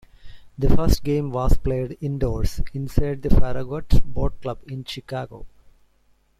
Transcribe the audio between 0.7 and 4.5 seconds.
first game was played indoors, inside the Farragut Boat